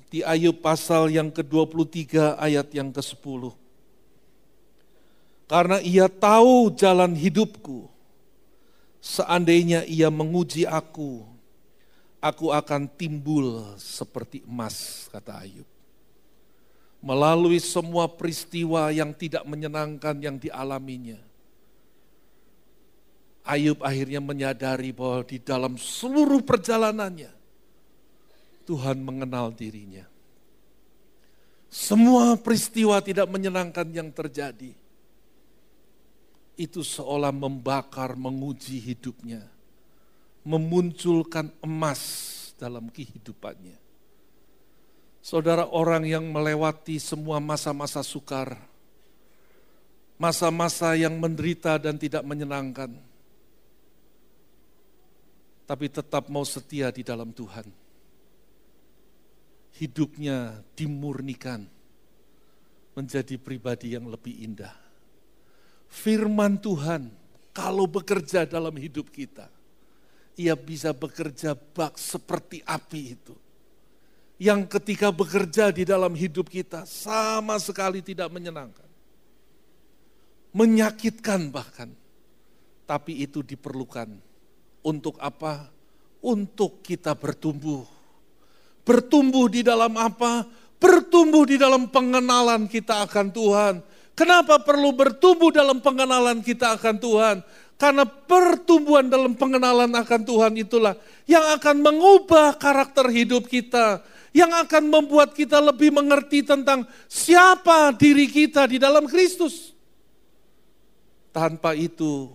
di 0.09 0.23
Ayub 0.23 0.63
pasal 0.63 1.11
yang 1.11 1.29
ke-23 1.33 2.39
ayat 2.39 2.69
yang 2.75 2.95
ke-10. 2.95 3.53
Karena 5.47 5.79
ia 5.79 6.11
tahu 6.11 6.75
jalan 6.75 7.15
hidupku, 7.15 7.97
Seandainya 9.07 9.87
ia 9.87 10.11
menguji 10.11 10.67
aku, 10.67 11.23
aku 12.19 12.51
akan 12.51 12.91
timbul 12.91 13.63
seperti 13.79 14.43
emas, 14.43 15.07
kata 15.15 15.47
Ayub. 15.47 15.69
Melalui 16.99 17.63
semua 17.63 18.11
peristiwa 18.11 18.91
yang 18.91 19.15
tidak 19.15 19.47
menyenangkan 19.47 20.19
yang 20.19 20.43
dialaminya, 20.43 21.23
Ayub 23.47 23.79
akhirnya 23.79 24.19
menyadari 24.19 24.91
bahwa 24.91 25.23
di 25.23 25.39
dalam 25.39 25.79
seluruh 25.79 26.43
perjalanannya, 26.43 27.31
Tuhan 28.67 28.99
mengenal 28.99 29.55
dirinya. 29.55 30.03
Semua 31.71 32.35
peristiwa 32.35 32.99
tidak 32.99 33.31
menyenangkan 33.31 33.87
yang 33.95 34.11
terjadi, 34.11 34.75
itu 36.57 36.81
seolah 36.81 37.31
membakar, 37.31 38.17
menguji 38.17 38.81
hidupnya, 38.81 39.45
memunculkan 40.43 41.53
emas 41.63 42.01
dalam 42.57 42.89
kehidupannya. 42.89 43.77
Saudara 45.21 45.67
orang 45.69 46.07
yang 46.07 46.25
melewati 46.27 46.97
semua 47.03 47.43
masa-masa 47.43 48.01
sukar, 48.01 48.57
masa-masa 50.17 50.97
yang 50.97 51.19
menderita 51.19 51.77
dan 51.77 51.99
tidak 51.99 52.25
menyenangkan, 52.25 52.95
tapi 55.67 55.87
tetap 55.91 56.31
mau 56.31 56.47
setia 56.47 56.89
di 56.95 57.03
dalam 57.03 57.35
Tuhan. 57.35 57.86
Hidupnya 59.77 60.65
dimurnikan 60.73 61.69
menjadi 62.97 63.37
pribadi 63.37 63.93
yang 63.93 64.09
lebih 64.09 64.33
indah. 64.41 64.73
Firman 65.93 66.57
Tuhan 66.57 67.13
kalau 67.57 67.89
bekerja 67.89 68.45
dalam 68.45 68.77
hidup 68.77 69.09
kita, 69.09 69.49
ia 70.37 70.53
bisa 70.53 70.93
bekerja 70.93 71.57
bak 71.57 71.97
seperti 71.97 72.61
api 72.61 73.01
itu. 73.17 73.33
Yang 74.37 74.77
ketika 74.77 75.09
bekerja 75.09 75.73
di 75.73 75.89
dalam 75.89 76.13
hidup 76.13 76.53
kita 76.53 76.85
sama 76.85 77.57
sekali 77.57 78.05
tidak 78.05 78.29
menyenangkan. 78.29 78.85
Menyakitkan 80.53 81.49
bahkan. 81.49 81.89
Tapi 82.85 83.25
itu 83.25 83.41
diperlukan 83.41 84.13
untuk 84.85 85.17
apa? 85.17 85.73
Untuk 86.21 86.85
kita 86.85 87.17
bertumbuh. 87.17 87.96
Bertumbuh 88.87 89.51
di 89.51 89.67
dalam 89.67 89.99
apa? 89.99 90.47
Bertumbuh 90.79 91.43
di 91.43 91.59
dalam 91.59 91.91
pengenalan 91.91 92.71
kita 92.71 93.03
akan 93.03 93.35
Tuhan. 93.35 93.75
Kenapa 94.15 94.63
perlu 94.63 94.95
bertumbuh 94.95 95.51
dalam 95.51 95.83
pengenalan 95.83 96.41
kita 96.41 96.79
akan 96.79 96.97
Tuhan? 96.97 97.37
Karena 97.77 98.09
pertumbuhan 98.09 99.05
dalam 99.05 99.37
pengenalan 99.37 99.93
akan 99.93 100.21
Tuhan 100.25 100.57
itulah 100.57 100.97
yang 101.29 101.45
akan 101.61 101.85
mengubah 101.85 102.57
karakter 102.57 103.13
hidup 103.13 103.45
kita, 103.45 104.01
yang 104.33 104.49
akan 104.49 104.89
membuat 104.89 105.37
kita 105.37 105.61
lebih 105.61 105.93
mengerti 105.93 106.41
tentang 106.41 106.89
siapa 107.05 107.93
diri 107.93 108.33
kita 108.33 108.65
di 108.65 108.81
dalam 108.81 109.05
Kristus. 109.05 109.77
Tanpa 111.37 111.77
itu, 111.77 112.33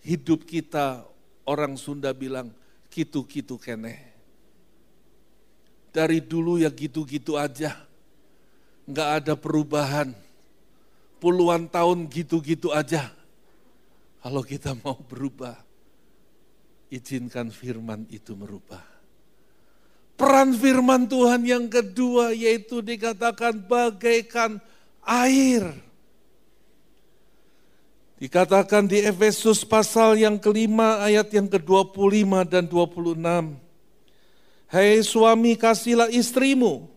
hidup 0.00 0.48
kita 0.48 1.04
orang 1.44 1.76
Sunda 1.76 2.16
bilang 2.16 2.48
gitu-gitu 2.88 3.60
kene. 3.60 4.07
Dari 5.98 6.22
dulu 6.22 6.62
ya 6.62 6.70
gitu-gitu 6.70 7.34
aja. 7.34 7.74
Nggak 8.86 9.08
ada 9.18 9.34
perubahan. 9.34 10.14
Puluhan 11.18 11.66
tahun 11.66 12.06
gitu-gitu 12.06 12.70
aja. 12.70 13.10
Kalau 14.22 14.46
kita 14.46 14.78
mau 14.78 14.94
berubah, 14.94 15.58
izinkan 16.86 17.50
firman 17.50 18.06
itu 18.14 18.38
merubah. 18.38 18.86
Peran 20.14 20.54
firman 20.54 21.10
Tuhan 21.10 21.42
yang 21.42 21.66
kedua 21.66 22.30
yaitu 22.30 22.78
dikatakan 22.78 23.58
bagaikan 23.66 24.62
air 25.02 25.88
Dikatakan 28.18 28.90
di 28.90 28.98
Efesus 28.98 29.62
pasal 29.62 30.18
yang 30.18 30.42
kelima 30.42 30.98
ayat 31.06 31.30
yang 31.30 31.46
ke-25 31.46 32.50
dan 32.50 32.66
26. 32.66 33.14
Hai 34.68 35.00
suami 35.00 35.56
kasihlah 35.56 36.12
istrimu, 36.12 36.92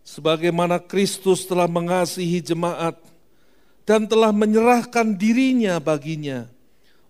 sebagaimana 0.00 0.80
Kristus 0.80 1.44
telah 1.44 1.68
mengasihi 1.68 2.40
jemaat 2.40 2.96
dan 3.84 4.08
telah 4.08 4.32
menyerahkan 4.32 5.12
dirinya 5.12 5.76
baginya 5.76 6.48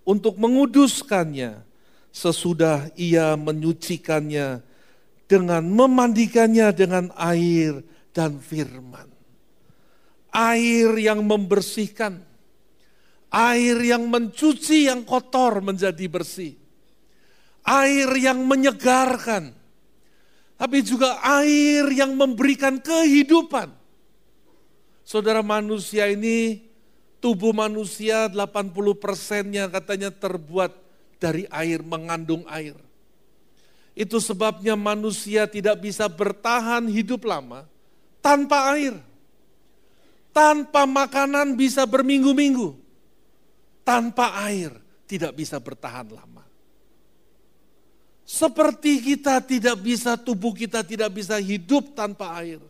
untuk 0.03 0.43
menguduskannya 0.43 1.63
sesudah 2.11 2.91
ia 2.99 3.39
menyucikannya 3.39 4.67
dengan 5.31 5.63
memandikannya 5.71 6.69
dengan 6.75 7.15
air 7.15 7.87
dan 8.11 8.43
firman. 8.43 9.07
Air 10.35 10.99
yang 10.99 11.23
membersihkan, 11.23 12.33
Air 13.33 13.81
yang 13.81 14.13
mencuci 14.13 14.93
yang 14.93 15.09
kotor 15.09 15.65
menjadi 15.65 16.05
bersih. 16.05 16.53
Air 17.65 18.13
yang 18.21 18.45
menyegarkan. 18.45 19.62
Tapi 20.63 20.79
juga 20.87 21.19
air 21.19 21.91
yang 21.91 22.15
memberikan 22.15 22.79
kehidupan. 22.79 23.75
Saudara 25.03 25.43
manusia 25.43 26.07
ini, 26.07 26.63
tubuh 27.19 27.51
manusia 27.51 28.31
80 28.31 28.71
persennya 28.95 29.67
katanya 29.67 30.15
terbuat 30.15 30.71
dari 31.19 31.51
air, 31.51 31.83
mengandung 31.83 32.47
air. 32.47 32.79
Itu 33.99 34.23
sebabnya 34.23 34.79
manusia 34.79 35.51
tidak 35.51 35.83
bisa 35.83 36.07
bertahan 36.07 36.87
hidup 36.87 37.27
lama 37.27 37.67
tanpa 38.23 38.79
air. 38.79 38.95
Tanpa 40.31 40.87
makanan 40.87 41.59
bisa 41.59 41.83
berminggu-minggu 41.91 42.79
tanpa 43.83 44.47
air 44.47 44.73
tidak 45.11 45.35
bisa 45.35 45.59
bertahan 45.59 46.09
lama. 46.09 46.52
Seperti 48.23 49.03
kita 49.03 49.43
tidak 49.43 49.83
bisa, 49.83 50.15
tubuh 50.15 50.55
kita 50.55 50.87
tidak 50.87 51.11
bisa 51.11 51.37
hidup 51.43 51.93
tanpa 51.93 52.39
air. 52.39 52.63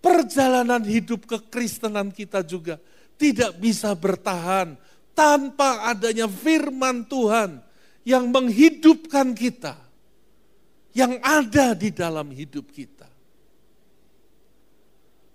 Perjalanan 0.00 0.80
hidup 0.86 1.26
kekristenan 1.26 2.14
kita 2.14 2.40
juga 2.46 2.80
tidak 3.20 3.58
bisa 3.58 3.92
bertahan 3.92 4.78
tanpa 5.16 5.88
adanya 5.88 6.28
firman 6.30 7.04
Tuhan 7.08 7.58
yang 8.06 8.30
menghidupkan 8.30 9.34
kita, 9.34 9.74
yang 10.94 11.18
ada 11.20 11.74
di 11.74 11.90
dalam 11.90 12.30
hidup 12.30 12.70
kita. 12.70 13.10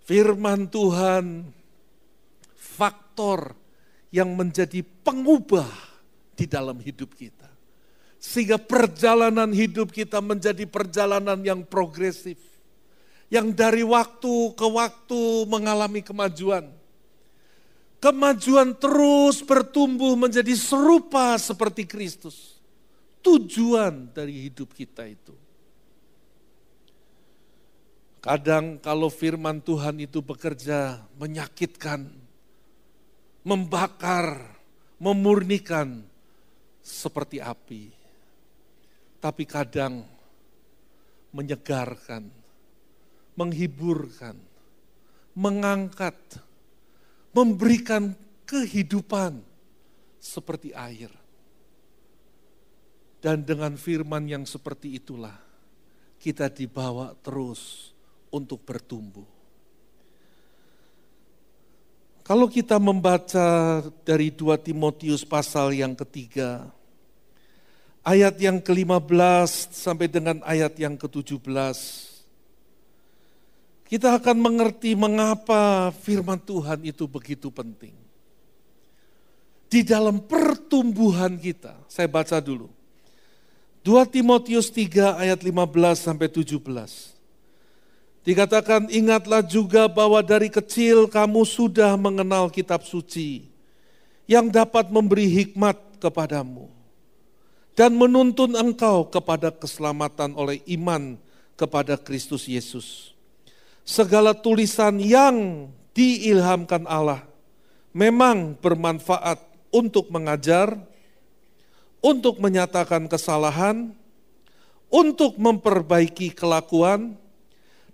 Firman 0.07 0.71
Tuhan, 0.71 1.51
faktor 2.55 3.53
yang 4.09 4.31
menjadi 4.39 4.81
pengubah 5.03 5.69
di 6.33 6.47
dalam 6.47 6.79
hidup 6.79 7.11
kita. 7.13 7.50
Sehingga 8.21 8.61
perjalanan 8.61 9.49
hidup 9.49 9.89
kita 9.89 10.21
menjadi 10.21 10.69
perjalanan 10.69 11.41
yang 11.41 11.65
progresif. 11.65 12.37
Yang 13.33 13.57
dari 13.57 13.81
waktu 13.81 14.53
ke 14.53 14.67
waktu 14.69 15.49
mengalami 15.49 16.05
kemajuan. 16.05 16.69
Kemajuan 17.97 18.77
terus 18.77 19.41
bertumbuh 19.41 20.13
menjadi 20.13 20.53
serupa 20.53 21.33
seperti 21.41 21.89
Kristus. 21.89 22.61
Tujuan 23.25 24.13
dari 24.13 24.49
hidup 24.49 24.69
kita 24.73 25.09
itu. 25.09 25.33
Kadang 28.21 28.77
kalau 28.77 29.09
firman 29.09 29.57
Tuhan 29.65 29.97
itu 29.97 30.21
bekerja 30.21 31.01
menyakitkan, 31.17 32.05
membakar, 33.41 34.45
memurnikan 35.01 36.05
seperti 36.85 37.41
api. 37.41 38.00
Tapi 39.21 39.45
kadang 39.45 40.01
menyegarkan, 41.29 42.25
menghiburkan, 43.37 44.35
mengangkat, 45.37 46.17
memberikan 47.31 48.17
kehidupan 48.49 49.39
seperti 50.19 50.75
air. 50.75 51.13
Dan 53.21 53.45
dengan 53.45 53.77
firman 53.77 54.25
yang 54.25 54.43
seperti 54.49 54.97
itulah 54.97 55.37
kita 56.17 56.49
dibawa 56.49 57.13
terus 57.21 57.93
untuk 58.33 58.65
bertumbuh. 58.65 59.25
Kalau 62.21 62.49
kita 62.49 62.77
membaca 62.81 63.81
dari 64.05 64.33
2 64.33 64.55
Timotius 64.61 65.25
pasal 65.25 65.73
yang 65.77 65.93
ketiga, 65.97 66.69
ayat 68.01 68.37
yang 68.41 68.57
ke-15 68.57 69.73
sampai 69.73 70.09
dengan 70.09 70.41
ayat 70.41 70.73
yang 70.77 70.97
ke-17, 70.97 71.77
kita 73.85 74.17
akan 74.17 74.37
mengerti 74.39 74.95
mengapa 74.95 75.91
firman 76.01 76.39
Tuhan 76.39 76.81
itu 76.85 77.05
begitu 77.05 77.51
penting. 77.51 78.01
di 79.71 79.87
dalam 79.87 80.19
pertumbuhan 80.19 81.39
kita. 81.39 81.71
Saya 81.87 82.11
baca 82.11 82.43
dulu. 82.43 82.67
2 83.87 84.03
Timotius 84.11 84.67
3 84.67 85.15
ayat 85.15 85.39
15 85.39 85.95
sampai 85.95 86.27
17. 86.27 86.59
Dikatakan 88.27 88.91
ingatlah 88.91 89.39
juga 89.39 89.87
bahwa 89.87 90.19
dari 90.19 90.51
kecil 90.51 91.07
kamu 91.07 91.47
sudah 91.47 91.95
mengenal 91.95 92.51
kitab 92.51 92.83
suci 92.83 93.47
yang 94.27 94.51
dapat 94.51 94.91
memberi 94.91 95.25
hikmat 95.25 95.79
kepadamu 96.03 96.80
dan 97.75 97.95
menuntun 97.95 98.55
engkau 98.55 99.07
kepada 99.07 99.49
keselamatan 99.51 100.35
oleh 100.35 100.59
iman 100.75 101.15
kepada 101.55 101.95
Kristus 101.95 102.49
Yesus. 102.49 103.15
Segala 103.81 104.35
tulisan 104.35 105.01
yang 105.01 105.67
diilhamkan 105.91 106.85
Allah 106.87 107.25
memang 107.91 108.55
bermanfaat 108.59 109.39
untuk 109.71 110.11
mengajar, 110.11 110.75
untuk 112.03 112.39
menyatakan 112.39 113.07
kesalahan, 113.07 113.95
untuk 114.91 115.39
memperbaiki 115.39 116.35
kelakuan, 116.35 117.15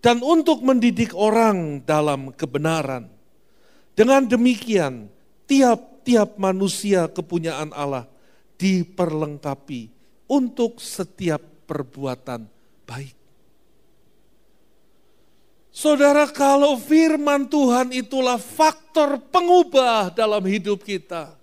dan 0.01 0.21
untuk 0.21 0.61
mendidik 0.61 1.13
orang 1.13 1.81
dalam 1.85 2.33
kebenaran. 2.33 3.09
Dengan 3.97 4.25
demikian, 4.25 5.09
tiap-tiap 5.49 6.37
manusia 6.37 7.09
kepunyaan 7.09 7.73
Allah 7.73 8.05
diperlengkapi 8.57 9.93
untuk 10.27 10.81
setiap 10.81 11.39
perbuatan 11.69 12.49
baik. 12.83 13.15
Saudara, 15.77 16.25
kalau 16.33 16.73
firman 16.73 17.45
Tuhan 17.45 17.93
itulah 17.93 18.41
faktor 18.41 19.21
pengubah 19.29 20.09
dalam 20.09 20.41
hidup 20.41 20.81
kita, 20.81 21.37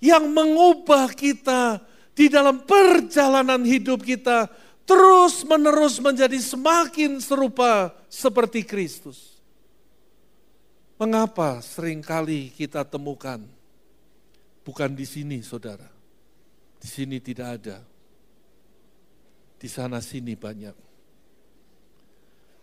yang 0.00 0.24
mengubah 0.32 1.12
kita 1.12 1.84
di 2.16 2.32
dalam 2.32 2.64
perjalanan 2.64 3.60
hidup 3.60 4.00
kita, 4.00 4.48
terus 4.88 5.44
menerus 5.44 6.00
menjadi 6.00 6.40
semakin 6.40 7.20
serupa 7.20 7.92
seperti 8.08 8.64
Kristus. 8.64 9.36
Mengapa 10.96 11.60
sering 11.60 12.00
kali 12.00 12.48
kita 12.48 12.88
temukan 12.88 13.44
bukan 14.64 14.90
di 14.96 15.04
sini, 15.04 15.44
saudara? 15.44 15.97
Di 16.78 16.86
sini 16.86 17.18
tidak 17.18 17.48
ada, 17.58 17.78
di 19.58 19.66
sana 19.66 19.98
sini 19.98 20.38
banyak 20.38 20.88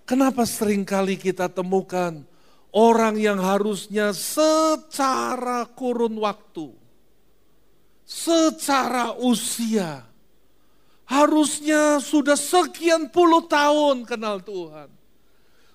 Kenapa 0.05 0.45
sering 0.45 0.85
kali 0.85 1.17
kita 1.17 1.49
temukan 1.49 2.21
orang 2.69 3.17
yang 3.17 3.41
harusnya 3.41 4.13
secara 4.13 5.65
kurun 5.73 6.21
waktu, 6.21 6.69
secara 8.05 9.17
usia, 9.17 10.05
harusnya 11.09 11.97
sudah 11.97 12.37
sekian 12.37 13.09
puluh 13.09 13.49
tahun 13.49 14.05
kenal 14.05 14.45
Tuhan. 14.45 14.93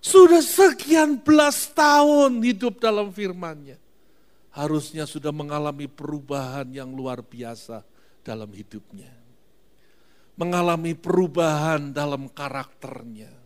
Sudah 0.00 0.40
sekian 0.40 1.20
belas 1.20 1.68
tahun 1.76 2.40
hidup 2.40 2.81
dalam 2.81 3.12
firman-Nya. 3.12 3.76
Harusnya 4.55 5.05
sudah 5.05 5.29
mengalami 5.29 5.90
perubahan 5.90 6.70
yang 6.72 6.88
luar 6.94 7.20
biasa 7.20 7.85
dalam 8.20 8.50
hidupnya. 8.52 9.12
Mengalami 10.37 10.96
perubahan 10.96 11.92
dalam 11.92 12.33
karakternya 12.33 13.40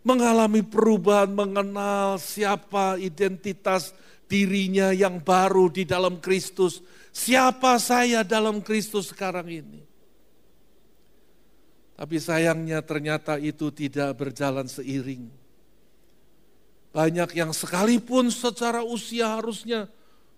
mengalami 0.00 0.64
perubahan, 0.64 1.28
mengenal 1.28 2.16
siapa 2.16 2.96
identitas 2.96 3.92
dirinya 4.30 4.94
yang 4.94 5.20
baru 5.20 5.68
di 5.68 5.84
dalam 5.84 6.22
Kristus. 6.22 6.80
Siapa 7.10 7.76
saya 7.82 8.22
dalam 8.22 8.62
Kristus 8.62 9.10
sekarang 9.10 9.48
ini? 9.50 9.82
Tapi 12.00 12.16
sayangnya 12.16 12.80
ternyata 12.80 13.36
itu 13.36 13.68
tidak 13.74 14.16
berjalan 14.16 14.64
seiring. 14.64 15.28
Banyak 16.90 17.36
yang 17.36 17.52
sekalipun 17.52 18.32
secara 18.32 18.80
usia 18.80 19.36
harusnya 19.36 19.86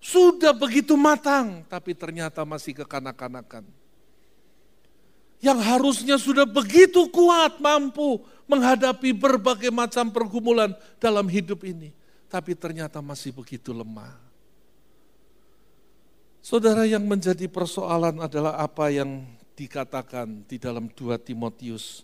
sudah 0.02 0.50
begitu 0.50 0.98
matang, 0.98 1.62
tapi 1.70 1.94
ternyata 1.94 2.42
masih 2.42 2.74
kekanak-kanakan. 2.82 3.62
Yang 5.38 5.58
harusnya 5.62 6.18
sudah 6.18 6.42
begitu 6.42 7.06
kuat, 7.14 7.62
mampu 7.62 8.18
menghadapi 8.50 9.14
berbagai 9.14 9.70
macam 9.70 10.10
pergumulan 10.10 10.74
dalam 10.98 11.30
hidup 11.30 11.62
ini. 11.62 11.94
Tapi 12.26 12.58
ternyata 12.58 12.98
masih 12.98 13.30
begitu 13.30 13.70
lemah. 13.70 14.18
Saudara 16.42 16.82
yang 16.82 17.06
menjadi 17.06 17.46
persoalan 17.46 18.18
adalah 18.18 18.58
apa 18.58 18.90
yang 18.90 19.22
dikatakan 19.54 20.42
di 20.50 20.58
dalam 20.58 20.90
2 20.90 21.14
Timotius 21.22 22.02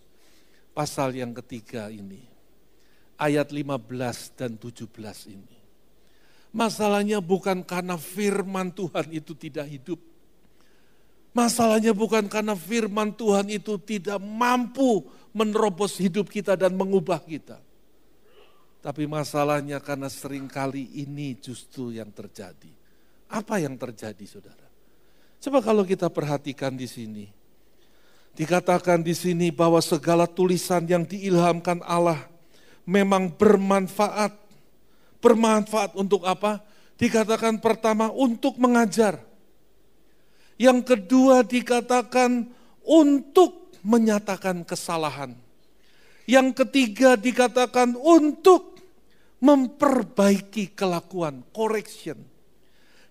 pasal 0.70 1.18
yang 1.18 1.34
ketiga 1.34 1.90
ini. 1.90 2.22
Ayat 3.18 3.50
15 3.50 4.38
dan 4.38 4.54
17 4.54 4.86
ini. 5.34 5.57
Masalahnya 6.50 7.20
bukan 7.20 7.60
karena 7.60 8.00
firman 8.00 8.72
Tuhan 8.72 9.12
itu 9.12 9.36
tidak 9.36 9.68
hidup. 9.68 10.00
Masalahnya 11.36 11.92
bukan 11.92 12.26
karena 12.26 12.56
firman 12.56 13.12
Tuhan 13.12 13.52
itu 13.52 13.76
tidak 13.78 14.18
mampu 14.18 15.06
menerobos 15.36 16.00
hidup 16.00 16.26
kita 16.32 16.56
dan 16.56 16.74
mengubah 16.74 17.20
kita. 17.20 17.60
Tapi 18.78 19.04
masalahnya 19.04 19.82
karena 19.82 20.08
sering 20.08 20.48
kali 20.48 20.88
ini 20.98 21.36
justru 21.36 21.92
yang 21.92 22.08
terjadi. 22.14 22.72
Apa 23.28 23.60
yang 23.60 23.76
terjadi 23.76 24.24
saudara? 24.24 24.66
Coba 25.38 25.60
kalau 25.60 25.84
kita 25.84 26.08
perhatikan 26.08 26.74
di 26.74 26.88
sini. 26.88 27.26
Dikatakan 28.32 29.02
di 29.02 29.12
sini 29.18 29.50
bahwa 29.50 29.82
segala 29.82 30.24
tulisan 30.24 30.86
yang 30.86 31.04
diilhamkan 31.04 31.82
Allah 31.84 32.30
memang 32.88 33.34
bermanfaat. 33.34 34.47
Bermanfaat 35.18 35.98
untuk 35.98 36.22
apa? 36.24 36.62
Dikatakan 36.98 37.62
pertama 37.62 38.10
untuk 38.10 38.58
mengajar. 38.58 39.22
Yang 40.58 40.94
kedua 40.94 41.46
dikatakan 41.46 42.50
untuk 42.82 43.70
menyatakan 43.86 44.66
kesalahan. 44.66 45.34
Yang 46.28 46.64
ketiga 46.64 47.14
dikatakan 47.14 47.94
untuk 47.94 48.76
memperbaiki 49.38 50.74
kelakuan, 50.74 51.46
correction. 51.54 52.18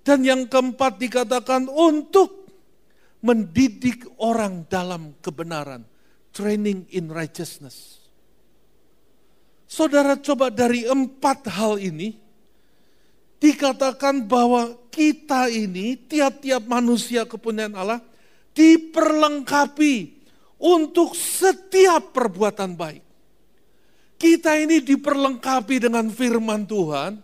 Dan 0.04 0.24
yang 0.24 0.48
keempat 0.48 1.00
dikatakan 1.00 1.68
untuk 1.68 2.48
mendidik 3.24 4.08
orang 4.22 4.68
dalam 4.70 5.16
kebenaran, 5.20 5.84
training 6.32 6.88
in 6.94 7.12
righteousness. 7.12 8.07
Saudara 9.68 10.16
coba 10.16 10.48
dari 10.48 10.88
empat 10.88 11.52
hal 11.52 11.76
ini, 11.76 12.16
dikatakan 13.44 14.24
bahwa 14.24 14.74
kita 14.88 15.52
ini, 15.52 16.00
tiap-tiap 16.00 16.64
manusia 16.66 17.28
kepunyaan 17.28 17.76
Allah, 17.76 18.00
diperlengkapi 18.56 20.18
untuk 20.58 21.14
setiap 21.14 22.16
perbuatan 22.16 22.74
baik. 22.74 23.04
Kita 24.18 24.58
ini 24.58 24.82
diperlengkapi 24.82 25.78
dengan 25.78 26.10
firman 26.10 26.66
Tuhan 26.66 27.22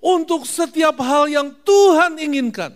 untuk 0.00 0.48
setiap 0.48 0.96
hal 1.04 1.28
yang 1.28 1.52
Tuhan 1.60 2.16
inginkan. 2.16 2.72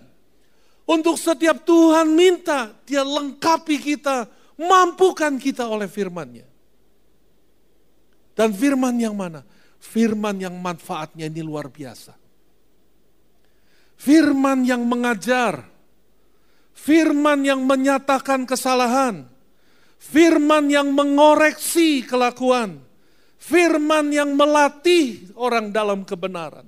Untuk 0.87 1.19
setiap 1.19 1.67
Tuhan 1.67 2.15
minta, 2.15 2.71
dia 2.87 3.03
lengkapi 3.03 3.75
kita, 3.83 4.31
mampukan 4.55 5.35
kita 5.35 5.67
oleh 5.67 5.91
firmannya. 5.91 6.46
Dan 8.37 8.53
firman 8.53 9.01
yang 9.01 9.17
mana? 9.17 9.41
Firman 9.81 10.37
yang 10.37 10.61
manfaatnya 10.61 11.27
ini 11.27 11.41
luar 11.41 11.73
biasa. 11.73 12.13
Firman 13.97 14.61
yang 14.69 14.85
mengajar, 14.85 15.65
firman 16.77 17.41
yang 17.49 17.65
menyatakan 17.65 18.45
kesalahan, 18.45 19.25
Firman 19.97 20.69
yang 20.69 20.93
mengoreksi 20.93 22.05
kelakuan. 22.05 22.85
Firman 23.37 24.11
yang 24.11 24.35
melatih 24.35 25.35
orang 25.39 25.71
dalam 25.71 26.03
kebenaran. 26.03 26.67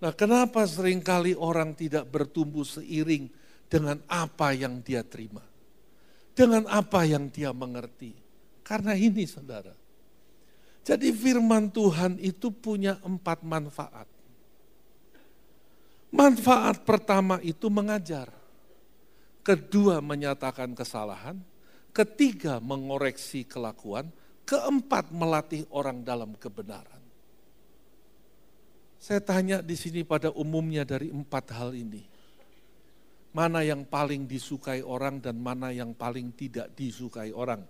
Nah 0.00 0.12
kenapa 0.12 0.64
sering 0.68 1.00
kali 1.00 1.32
orang 1.32 1.76
tidak 1.76 2.08
bertumbuh 2.08 2.64
seiring 2.64 3.28
dengan 3.68 4.00
apa 4.08 4.52
yang 4.52 4.80
dia 4.84 5.04
terima. 5.04 5.44
Dengan 6.34 6.68
apa 6.68 7.04
yang 7.08 7.32
dia 7.32 7.52
mengerti. 7.52 8.16
Karena 8.64 8.96
ini 8.96 9.24
saudara. 9.28 9.72
Jadi 10.84 11.08
firman 11.16 11.72
Tuhan 11.72 12.20
itu 12.20 12.52
punya 12.52 13.00
empat 13.00 13.40
manfaat. 13.40 14.04
Manfaat 16.12 16.84
pertama 16.84 17.40
itu 17.40 17.66
mengajar 17.72 18.28
kedua 19.44 20.00
menyatakan 20.00 20.72
kesalahan, 20.72 21.40
ketiga 21.92 22.60
mengoreksi 22.60 23.44
kelakuan, 23.44 24.08
keempat 24.48 25.12
melatih 25.12 25.68
orang 25.72 26.00
dalam 26.00 26.32
kebenaran. 26.36 27.02
Saya 29.00 29.20
tanya 29.20 29.60
di 29.60 29.76
sini 29.76 30.00
pada 30.00 30.32
umumnya 30.32 30.84
dari 30.88 31.12
empat 31.12 31.52
hal 31.52 31.76
ini. 31.76 32.12
mana 33.34 33.66
yang 33.66 33.82
paling 33.82 34.30
disukai 34.30 34.78
orang 34.78 35.18
dan 35.18 35.42
mana 35.42 35.74
yang 35.74 35.90
paling 35.90 36.30
tidak 36.38 36.70
disukai 36.78 37.34
orang. 37.34 37.66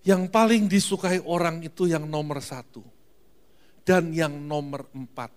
Yang 0.00 0.22
paling 0.32 0.64
disukai 0.66 1.20
orang 1.20 1.60
itu 1.60 1.84
yang 1.88 2.08
nomor 2.08 2.40
satu. 2.40 2.80
Dan 3.84 4.12
yang 4.16 4.32
nomor 4.32 4.88
empat. 4.92 5.32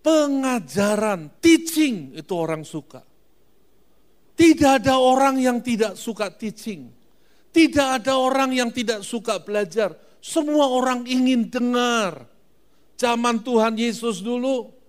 Pengajaran, 0.00 1.40
teaching 1.44 2.16
itu 2.16 2.32
orang 2.32 2.64
suka. 2.64 3.04
Tidak 4.32 4.80
ada 4.80 4.96
orang 4.96 5.36
yang 5.36 5.60
tidak 5.60 6.00
suka 6.00 6.32
teaching. 6.32 6.88
Tidak 7.52 8.00
ada 8.00 8.16
orang 8.16 8.56
yang 8.56 8.72
tidak 8.72 9.04
suka 9.04 9.36
belajar. 9.44 9.92
Semua 10.24 10.72
orang 10.72 11.04
ingin 11.04 11.52
dengar. 11.52 12.24
Zaman 12.96 13.44
Tuhan 13.44 13.76
Yesus 13.76 14.24
dulu, 14.24 14.80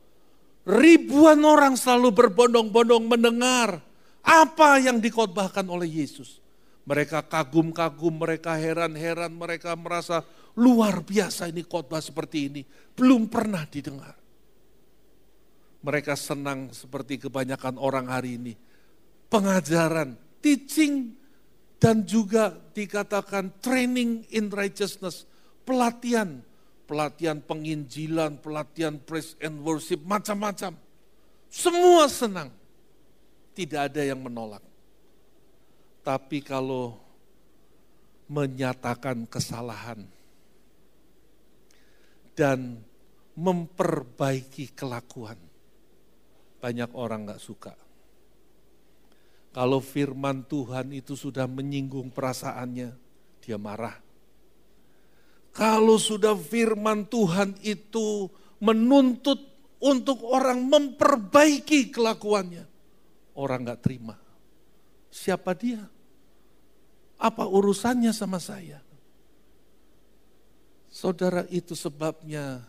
Ribuan 0.62 1.42
orang 1.42 1.74
selalu 1.74 2.14
berbondong-bondong 2.14 3.10
mendengar 3.10 3.82
apa 4.22 4.78
yang 4.78 5.02
dikotbahkan 5.02 5.66
oleh 5.66 6.06
Yesus. 6.06 6.38
Mereka 6.82 7.30
kagum-kagum, 7.30 8.26
mereka 8.26 8.58
heran-heran, 8.58 9.32
mereka 9.34 9.78
merasa 9.78 10.26
luar 10.58 11.06
biasa 11.06 11.48
ini 11.48 11.62
khotbah 11.62 12.02
seperti 12.02 12.50
ini. 12.50 12.62
Belum 12.98 13.30
pernah 13.30 13.64
didengar. 13.70 14.18
Mereka 15.82 16.14
senang 16.18 16.74
seperti 16.74 17.22
kebanyakan 17.22 17.78
orang 17.78 18.10
hari 18.10 18.38
ini. 18.38 18.54
Pengajaran, 19.30 20.18
teaching, 20.42 21.14
dan 21.82 22.06
juga 22.06 22.54
dikatakan 22.54 23.62
training 23.62 24.26
in 24.34 24.50
righteousness, 24.54 25.26
pelatihan 25.66 26.42
pelatihan 26.92 27.40
penginjilan, 27.40 28.44
pelatihan 28.44 29.00
praise 29.00 29.40
and 29.40 29.64
worship, 29.64 30.04
macam-macam. 30.04 30.76
Semua 31.48 32.12
senang. 32.12 32.52
Tidak 33.56 33.80
ada 33.80 34.04
yang 34.04 34.20
menolak. 34.20 34.60
Tapi 36.02 36.42
kalau 36.42 36.98
menyatakan 38.32 39.30
kesalahan 39.30 40.02
dan 42.34 42.82
memperbaiki 43.38 44.74
kelakuan, 44.74 45.38
banyak 46.58 46.90
orang 46.98 47.30
nggak 47.30 47.44
suka. 47.44 47.74
Kalau 49.52 49.84
firman 49.84 50.48
Tuhan 50.48 50.96
itu 50.96 51.14
sudah 51.14 51.46
menyinggung 51.46 52.10
perasaannya, 52.10 52.90
dia 53.44 53.60
marah 53.60 54.12
kalau 55.52 56.00
sudah 56.00 56.36
firman 56.36 57.04
Tuhan 57.12 57.60
itu 57.60 58.32
menuntut 58.64 59.40
untuk 59.84 60.24
orang 60.24 60.64
memperbaiki 60.64 61.92
kelakuannya, 61.92 62.64
orang 63.36 63.60
nggak 63.68 63.82
terima. 63.84 64.16
Siapa 65.12 65.52
dia? 65.54 65.84
Apa 67.20 67.44
urusannya 67.46 68.16
sama 68.16 68.40
saya? 68.40 68.80
Saudara 70.88 71.44
itu 71.52 71.76
sebabnya 71.76 72.64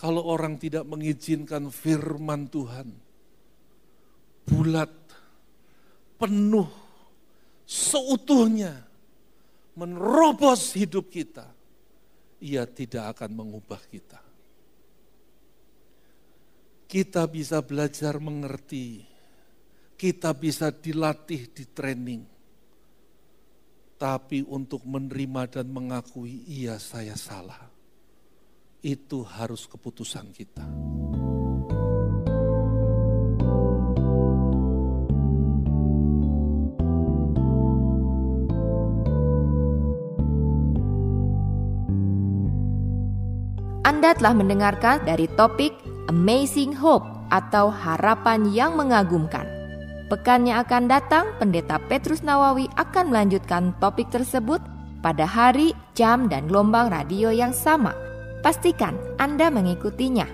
kalau 0.00 0.24
orang 0.24 0.56
tidak 0.56 0.88
mengizinkan 0.88 1.68
firman 1.68 2.48
Tuhan, 2.48 2.88
bulat, 4.48 4.88
penuh, 6.16 6.72
seutuhnya, 7.68 8.80
menerobos 9.76 10.72
hidup 10.72 11.12
kita, 11.12 11.44
ia 12.40 12.64
tidak 12.64 13.12
akan 13.12 13.30
mengubah 13.44 13.80
kita. 13.92 14.18
Kita 16.88 17.28
bisa 17.28 17.60
belajar 17.60 18.16
mengerti, 18.18 19.04
kita 20.00 20.32
bisa 20.32 20.72
dilatih 20.72 21.52
di 21.52 21.68
training. 21.68 22.24
Tapi 24.00 24.40
untuk 24.48 24.80
menerima 24.88 25.60
dan 25.60 25.68
mengakui 25.68 26.40
iya 26.48 26.80
saya 26.80 27.12
salah, 27.20 27.68
itu 28.80 29.20
harus 29.20 29.68
keputusan 29.68 30.32
kita. 30.32 30.64
Anda 43.84 44.16
telah 44.16 44.32
mendengarkan 44.32 45.04
dari 45.04 45.28
topik 45.36 45.76
Amazing 46.08 46.72
Hope 46.80 47.04
atau 47.28 47.68
harapan 47.68 48.48
yang 48.48 48.80
mengagumkan. 48.80 49.59
Pekan 50.10 50.42
yang 50.42 50.66
akan 50.66 50.90
datang, 50.90 51.30
Pendeta 51.38 51.78
Petrus 51.86 52.26
Nawawi 52.26 52.66
akan 52.74 53.14
melanjutkan 53.14 53.70
topik 53.78 54.10
tersebut 54.10 54.58
pada 55.06 55.22
hari, 55.22 55.70
jam, 55.94 56.26
dan 56.26 56.50
gelombang 56.50 56.90
radio 56.90 57.30
yang 57.30 57.54
sama. 57.54 57.94
Pastikan 58.42 58.98
Anda 59.22 59.54
mengikutinya. 59.54 60.26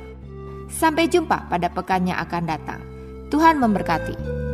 Sampai 0.72 1.12
jumpa 1.12 1.52
pada 1.52 1.68
pekan 1.68 2.08
yang 2.08 2.16
akan 2.24 2.48
datang. 2.48 2.80
Tuhan 3.28 3.60
memberkati. 3.60 4.45